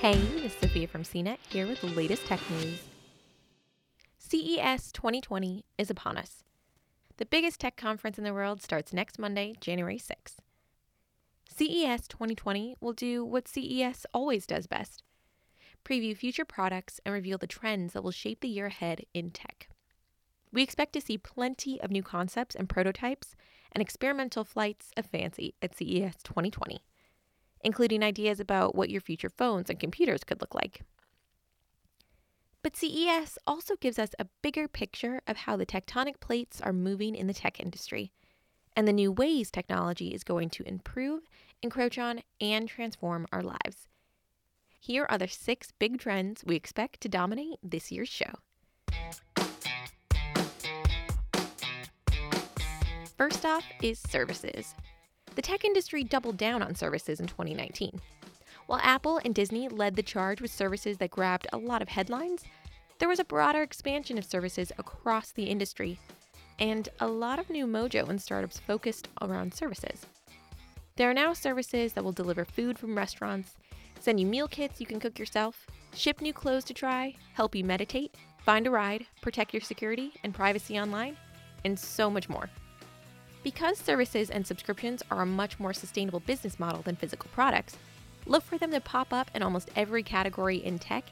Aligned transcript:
Hey, 0.00 0.16
this 0.16 0.44
is 0.44 0.52
Sophia 0.54 0.88
from 0.88 1.02
CNET 1.02 1.36
here 1.50 1.66
with 1.66 1.82
the 1.82 1.88
latest 1.88 2.24
tech 2.24 2.40
news. 2.50 2.80
CES 4.16 4.92
2020 4.92 5.66
is 5.76 5.90
upon 5.90 6.16
us. 6.16 6.42
The 7.18 7.26
biggest 7.26 7.60
tech 7.60 7.76
conference 7.76 8.16
in 8.16 8.24
the 8.24 8.32
world 8.32 8.62
starts 8.62 8.94
next 8.94 9.18
Monday, 9.18 9.56
January 9.60 9.98
6th. 9.98 10.36
CES 11.54 12.08
2020 12.08 12.76
will 12.80 12.94
do 12.94 13.22
what 13.26 13.46
CES 13.46 14.06
always 14.14 14.46
does 14.46 14.66
best 14.66 15.02
preview 15.84 16.16
future 16.16 16.46
products 16.46 16.98
and 17.04 17.12
reveal 17.12 17.36
the 17.36 17.46
trends 17.46 17.92
that 17.92 18.02
will 18.02 18.10
shape 18.10 18.40
the 18.40 18.48
year 18.48 18.68
ahead 18.68 19.04
in 19.12 19.30
tech. 19.30 19.68
We 20.50 20.62
expect 20.62 20.94
to 20.94 21.02
see 21.02 21.18
plenty 21.18 21.78
of 21.78 21.90
new 21.90 22.02
concepts 22.02 22.54
and 22.54 22.70
prototypes 22.70 23.36
and 23.70 23.82
experimental 23.82 24.44
flights 24.44 24.92
of 24.96 25.04
fancy 25.04 25.56
at 25.60 25.76
CES 25.76 26.22
2020 26.22 26.80
including 27.62 28.02
ideas 28.02 28.40
about 28.40 28.74
what 28.74 28.90
your 28.90 29.00
future 29.00 29.30
phones 29.30 29.70
and 29.70 29.78
computers 29.78 30.24
could 30.24 30.40
look 30.40 30.54
like. 30.54 30.82
But 32.62 32.76
CES 32.76 33.38
also 33.46 33.76
gives 33.76 33.98
us 33.98 34.10
a 34.18 34.26
bigger 34.42 34.68
picture 34.68 35.22
of 35.26 35.38
how 35.38 35.56
the 35.56 35.64
tectonic 35.64 36.20
plates 36.20 36.60
are 36.60 36.72
moving 36.72 37.14
in 37.14 37.26
the 37.26 37.34
tech 37.34 37.58
industry 37.58 38.12
and 38.76 38.86
the 38.86 38.92
new 38.92 39.10
ways 39.10 39.50
technology 39.50 40.08
is 40.08 40.24
going 40.24 40.50
to 40.50 40.62
improve, 40.66 41.22
encroach 41.62 41.98
on, 41.98 42.20
and 42.40 42.68
transform 42.68 43.26
our 43.32 43.42
lives. 43.42 43.88
Here 44.78 45.06
are 45.10 45.18
the 45.18 45.28
six 45.28 45.72
big 45.78 45.98
trends 45.98 46.42
we 46.46 46.56
expect 46.56 47.00
to 47.02 47.08
dominate 47.08 47.58
this 47.62 47.90
year's 47.92 48.08
show. 48.08 48.32
First 53.18 53.44
off 53.44 53.64
is 53.82 53.98
services 53.98 54.74
the 55.34 55.42
tech 55.42 55.64
industry 55.64 56.04
doubled 56.04 56.36
down 56.36 56.62
on 56.62 56.74
services 56.74 57.20
in 57.20 57.26
2019. 57.26 58.00
While 58.66 58.80
Apple 58.82 59.20
and 59.24 59.34
Disney 59.34 59.68
led 59.68 59.96
the 59.96 60.02
charge 60.02 60.40
with 60.40 60.52
services 60.52 60.98
that 60.98 61.10
grabbed 61.10 61.46
a 61.52 61.58
lot 61.58 61.82
of 61.82 61.88
headlines, 61.88 62.44
there 62.98 63.08
was 63.08 63.18
a 63.18 63.24
broader 63.24 63.62
expansion 63.62 64.18
of 64.18 64.24
services 64.24 64.70
across 64.78 65.32
the 65.32 65.44
industry, 65.44 65.98
and 66.58 66.88
a 67.00 67.08
lot 67.08 67.38
of 67.38 67.50
new 67.50 67.66
mojo 67.66 68.08
and 68.08 68.20
startups 68.20 68.60
focused 68.60 69.08
around 69.22 69.54
services. 69.54 70.06
There 70.96 71.08
are 71.08 71.14
now 71.14 71.32
services 71.32 71.94
that 71.94 72.04
will 72.04 72.12
deliver 72.12 72.44
food 72.44 72.78
from 72.78 72.94
restaurants, 72.94 73.56
send 74.00 74.20
you 74.20 74.26
meal 74.26 74.46
kits 74.46 74.80
you 74.80 74.86
can 74.86 75.00
cook 75.00 75.18
yourself, 75.18 75.66
ship 75.94 76.20
new 76.20 76.32
clothes 76.32 76.64
to 76.64 76.74
try, 76.74 77.14
help 77.32 77.54
you 77.54 77.64
meditate, 77.64 78.14
find 78.44 78.66
a 78.66 78.70
ride, 78.70 79.06
protect 79.22 79.54
your 79.54 79.62
security 79.62 80.12
and 80.22 80.34
privacy 80.34 80.78
online, 80.78 81.16
and 81.64 81.78
so 81.78 82.10
much 82.10 82.28
more. 82.28 82.50
Because 83.42 83.78
services 83.78 84.30
and 84.30 84.46
subscriptions 84.46 85.02
are 85.10 85.22
a 85.22 85.26
much 85.26 85.58
more 85.58 85.72
sustainable 85.72 86.20
business 86.20 86.58
model 86.60 86.82
than 86.82 86.96
physical 86.96 87.30
products, 87.32 87.76
look 88.26 88.42
for 88.42 88.58
them 88.58 88.70
to 88.72 88.80
pop 88.80 89.12
up 89.12 89.30
in 89.34 89.42
almost 89.42 89.70
every 89.76 90.02
category 90.02 90.58
in 90.58 90.78
tech 90.78 91.04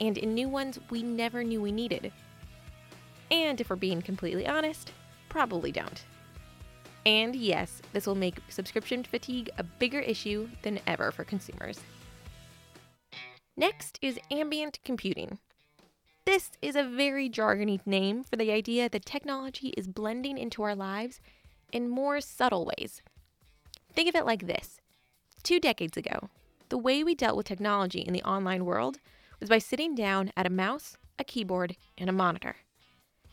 and 0.00 0.18
in 0.18 0.34
new 0.34 0.48
ones 0.48 0.80
we 0.90 1.02
never 1.02 1.44
knew 1.44 1.60
we 1.60 1.70
needed. 1.70 2.12
And 3.30 3.60
if 3.60 3.70
we're 3.70 3.76
being 3.76 4.02
completely 4.02 4.46
honest, 4.46 4.92
probably 5.28 5.70
don't. 5.70 6.04
And 7.06 7.36
yes, 7.36 7.80
this 7.92 8.06
will 8.06 8.14
make 8.14 8.36
subscription 8.48 9.04
fatigue 9.04 9.50
a 9.56 9.62
bigger 9.62 10.00
issue 10.00 10.48
than 10.62 10.80
ever 10.86 11.12
for 11.12 11.24
consumers. 11.24 11.80
Next 13.56 13.98
is 14.02 14.18
ambient 14.30 14.80
computing. 14.84 15.38
This 16.24 16.50
is 16.60 16.76
a 16.76 16.84
very 16.84 17.30
jargony 17.30 17.84
name 17.86 18.24
for 18.24 18.36
the 18.36 18.50
idea 18.50 18.88
that 18.88 19.06
technology 19.06 19.68
is 19.76 19.88
blending 19.88 20.38
into 20.38 20.62
our 20.62 20.74
lives 20.74 21.20
in 21.72 21.88
more 21.88 22.20
subtle 22.20 22.70
ways. 22.76 23.02
Think 23.94 24.08
of 24.08 24.14
it 24.14 24.26
like 24.26 24.46
this 24.46 24.80
two 25.42 25.60
decades 25.60 25.96
ago, 25.96 26.28
the 26.68 26.78
way 26.78 27.02
we 27.02 27.14
dealt 27.14 27.36
with 27.36 27.46
technology 27.46 28.00
in 28.00 28.12
the 28.12 28.22
online 28.22 28.64
world 28.64 28.98
was 29.40 29.48
by 29.48 29.58
sitting 29.58 29.94
down 29.94 30.30
at 30.36 30.46
a 30.46 30.50
mouse, 30.50 30.96
a 31.18 31.24
keyboard, 31.24 31.76
and 31.98 32.08
a 32.08 32.12
monitor. 32.12 32.56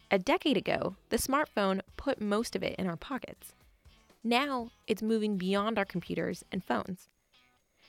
A 0.10 0.18
decade 0.18 0.58
ago, 0.58 0.96
the 1.10 1.18
smartphone 1.18 1.82
put 1.98 2.22
most 2.22 2.56
of 2.56 2.64
it 2.64 2.76
in 2.80 2.88
our 2.88 2.96
pockets. 2.96 3.54
Now, 4.24 4.72
it's 4.88 5.02
moving 5.02 5.38
beyond 5.38 5.78
our 5.78 5.86
computers 5.86 6.44
and 6.52 6.64
phones. 6.64 7.10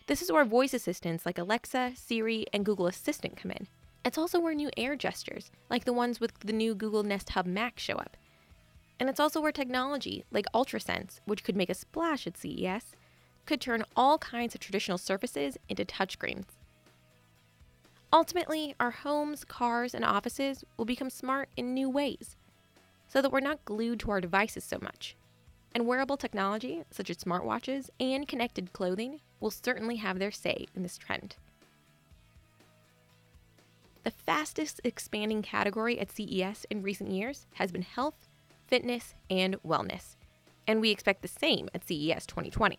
This 0.08 0.20
is 0.20 0.32
where 0.32 0.44
voice 0.44 0.74
assistants 0.74 1.24
like 1.24 1.38
Alexa, 1.38 1.92
Siri, 1.94 2.46
and 2.52 2.64
Google 2.64 2.86
Assistant 2.86 3.36
come 3.36 3.52
in. 3.52 3.68
It's 4.04 4.18
also 4.18 4.40
where 4.40 4.54
new 4.54 4.70
air 4.76 4.96
gestures, 4.96 5.50
like 5.70 5.84
the 5.84 5.92
ones 5.92 6.20
with 6.20 6.38
the 6.40 6.52
new 6.52 6.74
Google 6.74 7.02
Nest 7.02 7.30
Hub 7.30 7.46
Max, 7.46 7.82
show 7.82 7.96
up. 7.96 8.16
And 9.00 9.08
it's 9.08 9.20
also 9.20 9.40
where 9.40 9.52
technology, 9.52 10.24
like 10.30 10.46
UltraSense, 10.54 11.20
which 11.24 11.44
could 11.44 11.56
make 11.56 11.70
a 11.70 11.74
splash 11.74 12.26
at 12.26 12.36
CES, 12.36 12.92
could 13.46 13.60
turn 13.60 13.84
all 13.96 14.18
kinds 14.18 14.54
of 14.54 14.60
traditional 14.60 14.98
surfaces 14.98 15.56
into 15.68 15.84
touchscreens. 15.84 16.46
Ultimately, 18.12 18.74
our 18.80 18.90
homes, 18.90 19.44
cars, 19.44 19.94
and 19.94 20.04
offices 20.04 20.64
will 20.76 20.84
become 20.84 21.10
smart 21.10 21.48
in 21.56 21.74
new 21.74 21.90
ways, 21.90 22.36
so 23.06 23.22
that 23.22 23.30
we're 23.30 23.40
not 23.40 23.64
glued 23.64 24.00
to 24.00 24.10
our 24.10 24.20
devices 24.20 24.64
so 24.64 24.78
much. 24.80 25.16
And 25.74 25.86
wearable 25.86 26.16
technology, 26.16 26.82
such 26.90 27.10
as 27.10 27.18
smartwatches 27.18 27.90
and 28.00 28.26
connected 28.26 28.72
clothing, 28.72 29.20
will 29.40 29.50
certainly 29.50 29.96
have 29.96 30.18
their 30.18 30.30
say 30.30 30.66
in 30.74 30.82
this 30.82 30.98
trend. 30.98 31.36
The 34.04 34.10
fastest 34.10 34.80
expanding 34.84 35.42
category 35.42 35.98
at 35.98 36.10
CES 36.10 36.64
in 36.70 36.82
recent 36.82 37.10
years 37.10 37.46
has 37.54 37.70
been 37.70 37.82
health 37.82 38.27
fitness, 38.68 39.14
and 39.28 39.60
wellness. 39.62 40.16
And 40.66 40.80
we 40.80 40.90
expect 40.90 41.22
the 41.22 41.28
same 41.28 41.68
at 41.74 41.84
CES 41.84 42.26
2020. 42.26 42.78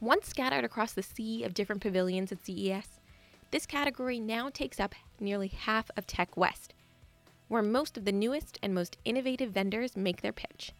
Once 0.00 0.28
scattered 0.28 0.64
across 0.64 0.92
the 0.92 1.02
sea 1.02 1.44
of 1.44 1.54
different 1.54 1.80
pavilions 1.80 2.30
at 2.30 2.44
CES, 2.44 3.00
this 3.50 3.64
category 3.64 4.20
now 4.20 4.50
takes 4.50 4.78
up 4.78 4.94
nearly 5.20 5.48
half 5.48 5.90
of 5.96 6.06
Tech 6.06 6.36
West, 6.36 6.74
where 7.48 7.62
most 7.62 7.96
of 7.96 8.04
the 8.04 8.12
newest 8.12 8.58
and 8.62 8.74
most 8.74 8.98
innovative 9.04 9.52
vendors 9.52 9.96
make 9.96 10.20
their 10.20 10.32
pitch. 10.32 10.72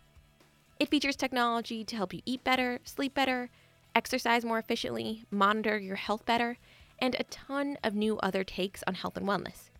It 0.78 0.90
features 0.90 1.16
technology 1.16 1.84
to 1.84 1.96
help 1.96 2.12
you 2.12 2.20
eat 2.26 2.44
better, 2.44 2.80
sleep 2.84 3.14
better, 3.14 3.48
exercise 3.94 4.44
more 4.44 4.58
efficiently, 4.58 5.24
monitor 5.30 5.78
your 5.78 5.96
health 5.96 6.26
better, 6.26 6.58
and 6.98 7.14
a 7.14 7.24
ton 7.24 7.78
of 7.82 7.94
new 7.94 8.18
other 8.18 8.44
takes 8.44 8.82
on 8.86 8.94
health 8.94 9.16
and 9.16 9.26
wellness. 9.26 9.70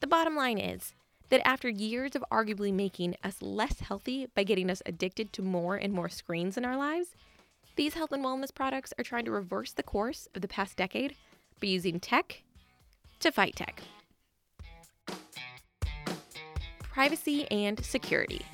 The 0.00 0.06
bottom 0.06 0.36
line 0.36 0.58
is 0.58 0.94
that 1.34 1.44
after 1.44 1.68
years 1.68 2.14
of 2.14 2.24
arguably 2.30 2.72
making 2.72 3.16
us 3.24 3.42
less 3.42 3.80
healthy 3.80 4.28
by 4.36 4.44
getting 4.44 4.70
us 4.70 4.80
addicted 4.86 5.32
to 5.32 5.42
more 5.42 5.74
and 5.74 5.92
more 5.92 6.08
screens 6.08 6.56
in 6.56 6.64
our 6.64 6.76
lives, 6.76 7.08
these 7.74 7.94
health 7.94 8.12
and 8.12 8.24
wellness 8.24 8.54
products 8.54 8.94
are 9.00 9.02
trying 9.02 9.24
to 9.24 9.32
reverse 9.32 9.72
the 9.72 9.82
course 9.82 10.28
of 10.36 10.42
the 10.42 10.46
past 10.46 10.76
decade 10.76 11.16
by 11.60 11.66
using 11.66 11.98
tech 11.98 12.44
to 13.18 13.32
fight 13.32 13.56
tech. 13.56 13.82
Privacy 16.78 17.50
and 17.50 17.84
security. 17.84 18.46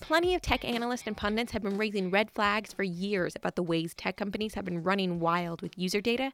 Plenty 0.00 0.36
of 0.36 0.42
tech 0.42 0.64
analysts 0.64 1.08
and 1.08 1.16
pundits 1.16 1.50
have 1.50 1.64
been 1.64 1.76
raising 1.76 2.12
red 2.12 2.30
flags 2.30 2.72
for 2.72 2.84
years 2.84 3.34
about 3.34 3.56
the 3.56 3.64
ways 3.64 3.94
tech 3.94 4.16
companies 4.16 4.54
have 4.54 4.64
been 4.64 4.84
running 4.84 5.18
wild 5.18 5.60
with 5.60 5.76
user 5.76 6.00
data 6.00 6.32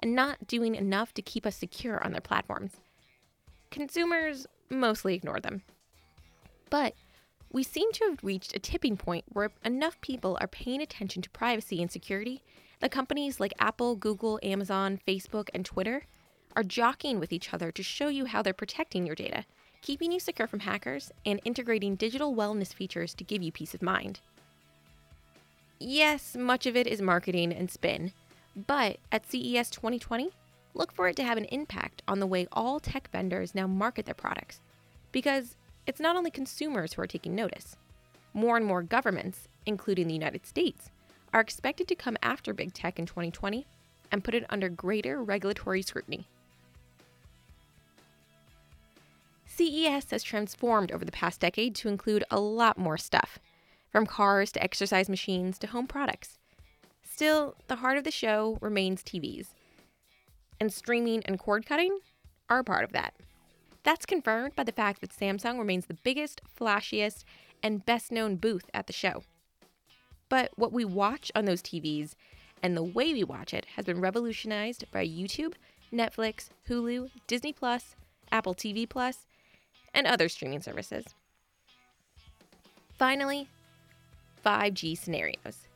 and 0.00 0.16
not 0.16 0.48
doing 0.48 0.74
enough 0.74 1.14
to 1.14 1.22
keep 1.22 1.46
us 1.46 1.54
secure 1.54 2.02
on 2.02 2.10
their 2.10 2.20
platforms. 2.20 2.72
Consumers 3.70 4.48
mostly 4.72 5.14
ignore 5.14 5.40
them. 5.40 5.62
But 6.70 6.94
we 7.52 7.62
seem 7.62 7.92
to 7.92 8.04
have 8.06 8.24
reached 8.24 8.56
a 8.56 8.58
tipping 8.58 8.96
point 8.96 9.24
where 9.28 9.50
enough 9.64 10.00
people 10.00 10.38
are 10.40 10.46
paying 10.46 10.80
attention 10.80 11.22
to 11.22 11.30
privacy 11.30 11.82
and 11.82 11.90
security 11.90 12.42
that 12.80 12.90
companies 12.90 13.38
like 13.38 13.52
Apple, 13.58 13.94
Google, 13.94 14.40
Amazon, 14.42 14.98
Facebook, 15.06 15.48
and 15.54 15.64
Twitter 15.64 16.06
are 16.56 16.62
jockeying 16.62 17.20
with 17.20 17.32
each 17.32 17.52
other 17.52 17.70
to 17.70 17.82
show 17.82 18.08
you 18.08 18.24
how 18.24 18.42
they're 18.42 18.52
protecting 18.52 19.06
your 19.06 19.14
data, 19.14 19.44
keeping 19.82 20.12
you 20.12 20.20
secure 20.20 20.48
from 20.48 20.60
hackers, 20.60 21.12
and 21.24 21.40
integrating 21.44 21.94
digital 21.94 22.34
wellness 22.34 22.74
features 22.74 23.14
to 23.14 23.24
give 23.24 23.42
you 23.42 23.52
peace 23.52 23.74
of 23.74 23.82
mind. 23.82 24.20
Yes, 25.78 26.36
much 26.36 26.66
of 26.66 26.76
it 26.76 26.86
is 26.86 27.02
marketing 27.02 27.52
and 27.52 27.70
spin, 27.70 28.12
but 28.54 28.98
at 29.10 29.30
CES 29.30 29.70
2020, 29.70 30.30
look 30.74 30.92
for 30.92 31.08
it 31.08 31.16
to 31.16 31.24
have 31.24 31.38
an 31.38 31.44
impact 31.46 32.02
on 32.08 32.20
the 32.20 32.26
way 32.26 32.46
all 32.52 32.80
tech 32.80 33.10
vendors 33.10 33.54
now 33.54 33.66
market 33.66 34.06
their 34.06 34.14
products. 34.14 34.60
Because 35.10 35.56
it's 35.86 36.00
not 36.00 36.16
only 36.16 36.30
consumers 36.30 36.92
who 36.92 37.02
are 37.02 37.06
taking 37.06 37.34
notice. 37.34 37.76
More 38.34 38.56
and 38.56 38.64
more 38.64 38.82
governments, 38.82 39.48
including 39.66 40.06
the 40.06 40.14
United 40.14 40.46
States, 40.46 40.90
are 41.32 41.40
expected 41.40 41.88
to 41.88 41.94
come 41.94 42.16
after 42.22 42.54
big 42.54 42.72
tech 42.72 42.98
in 42.98 43.06
2020 43.06 43.66
and 44.10 44.24
put 44.24 44.34
it 44.34 44.46
under 44.48 44.68
greater 44.68 45.22
regulatory 45.22 45.82
scrutiny. 45.82 46.26
CES 49.46 50.10
has 50.10 50.22
transformed 50.22 50.92
over 50.92 51.04
the 51.04 51.12
past 51.12 51.40
decade 51.40 51.74
to 51.74 51.88
include 51.88 52.24
a 52.30 52.40
lot 52.40 52.78
more 52.78 52.96
stuff, 52.96 53.38
from 53.90 54.06
cars 54.06 54.50
to 54.52 54.62
exercise 54.62 55.08
machines 55.10 55.58
to 55.58 55.66
home 55.66 55.86
products. 55.86 56.38
Still, 57.02 57.54
the 57.68 57.76
heart 57.76 57.98
of 57.98 58.04
the 58.04 58.10
show 58.10 58.56
remains 58.62 59.02
TVs, 59.02 59.48
and 60.62 60.72
streaming 60.72 61.24
and 61.24 61.40
cord 61.40 61.66
cutting 61.66 61.98
are 62.48 62.60
a 62.60 62.64
part 62.64 62.84
of 62.84 62.92
that. 62.92 63.14
That's 63.82 64.06
confirmed 64.06 64.54
by 64.54 64.62
the 64.62 64.70
fact 64.70 65.00
that 65.00 65.10
Samsung 65.10 65.58
remains 65.58 65.86
the 65.86 65.98
biggest, 66.04 66.40
flashiest, 66.56 67.24
and 67.64 67.84
best 67.84 68.12
known 68.12 68.36
booth 68.36 68.70
at 68.72 68.86
the 68.86 68.92
show. 68.92 69.24
But 70.28 70.52
what 70.54 70.72
we 70.72 70.84
watch 70.84 71.32
on 71.34 71.46
those 71.46 71.62
TVs 71.62 72.14
and 72.62 72.76
the 72.76 72.84
way 72.84 73.12
we 73.12 73.24
watch 73.24 73.52
it 73.52 73.66
has 73.74 73.86
been 73.86 74.00
revolutionized 74.00 74.84
by 74.92 75.04
YouTube, 75.04 75.54
Netflix, 75.92 76.50
Hulu, 76.68 77.10
Disney 77.26 77.52
Plus, 77.52 77.96
Apple 78.30 78.54
TV 78.54 78.88
Plus, 78.88 79.26
and 79.92 80.06
other 80.06 80.28
streaming 80.28 80.62
services. 80.62 81.06
Finally, 82.96 83.48
5G 84.46 84.96
scenarios. 84.96 85.66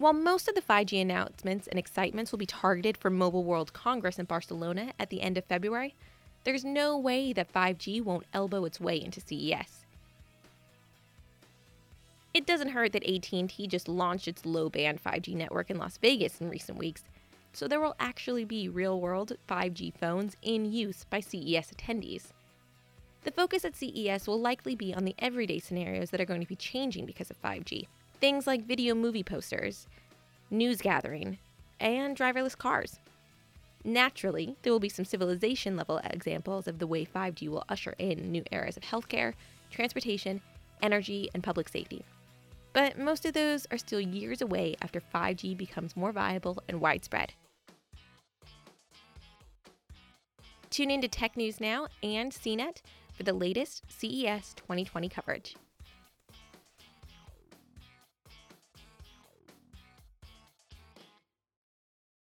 While 0.00 0.14
most 0.14 0.48
of 0.48 0.54
the 0.54 0.62
5G 0.62 0.98
announcements 1.02 1.66
and 1.66 1.78
excitements 1.78 2.32
will 2.32 2.38
be 2.38 2.46
targeted 2.46 2.96
for 2.96 3.10
Mobile 3.10 3.44
World 3.44 3.74
Congress 3.74 4.18
in 4.18 4.24
Barcelona 4.24 4.94
at 4.98 5.10
the 5.10 5.20
end 5.20 5.36
of 5.36 5.44
February, 5.44 5.94
there's 6.44 6.64
no 6.64 6.96
way 6.96 7.34
that 7.34 7.52
5G 7.52 8.02
won't 8.02 8.24
elbow 8.32 8.64
its 8.64 8.80
way 8.80 8.98
into 8.98 9.20
CES. 9.20 9.84
It 12.32 12.46
doesn't 12.46 12.70
hurt 12.70 12.92
that 12.92 13.06
AT&T 13.06 13.66
just 13.66 13.88
launched 13.88 14.26
its 14.26 14.46
low-band 14.46 15.04
5G 15.04 15.34
network 15.34 15.68
in 15.68 15.76
Las 15.76 15.98
Vegas 15.98 16.40
in 16.40 16.48
recent 16.48 16.78
weeks, 16.78 17.04
so 17.52 17.68
there 17.68 17.78
will 17.78 17.96
actually 18.00 18.46
be 18.46 18.70
real-world 18.70 19.32
5G 19.46 19.92
phones 19.92 20.34
in 20.40 20.72
use 20.72 21.04
by 21.10 21.20
CES 21.20 21.72
attendees. 21.76 22.28
The 23.24 23.32
focus 23.32 23.66
at 23.66 23.76
CES 23.76 24.26
will 24.26 24.40
likely 24.40 24.74
be 24.74 24.94
on 24.94 25.04
the 25.04 25.14
everyday 25.18 25.58
scenarios 25.58 26.08
that 26.08 26.22
are 26.22 26.24
going 26.24 26.40
to 26.40 26.46
be 26.46 26.56
changing 26.56 27.04
because 27.04 27.30
of 27.30 27.42
5G. 27.42 27.86
Things 28.20 28.46
like 28.46 28.66
video 28.66 28.94
movie 28.94 29.22
posters, 29.22 29.86
news 30.50 30.82
gathering, 30.82 31.38
and 31.80 32.14
driverless 32.14 32.56
cars. 32.56 33.00
Naturally, 33.82 34.56
there 34.60 34.74
will 34.74 34.78
be 34.78 34.90
some 34.90 35.06
civilization 35.06 35.74
level 35.74 36.02
examples 36.04 36.68
of 36.68 36.78
the 36.78 36.86
way 36.86 37.06
5G 37.06 37.48
will 37.48 37.64
usher 37.70 37.94
in 37.98 38.30
new 38.30 38.44
eras 38.52 38.76
of 38.76 38.82
healthcare, 38.82 39.32
transportation, 39.70 40.42
energy, 40.82 41.30
and 41.32 41.42
public 41.42 41.70
safety. 41.70 42.04
But 42.74 42.98
most 42.98 43.24
of 43.24 43.32
those 43.32 43.66
are 43.70 43.78
still 43.78 44.00
years 44.00 44.42
away 44.42 44.76
after 44.82 45.00
5G 45.00 45.56
becomes 45.56 45.96
more 45.96 46.12
viable 46.12 46.62
and 46.68 46.78
widespread. 46.78 47.32
Tune 50.68 50.90
in 50.90 51.00
to 51.00 51.08
Tech 51.08 51.38
News 51.38 51.58
Now 51.58 51.86
and 52.02 52.30
CNET 52.32 52.82
for 53.14 53.22
the 53.22 53.32
latest 53.32 53.82
CES 53.88 54.52
2020 54.56 55.08
coverage. 55.08 55.56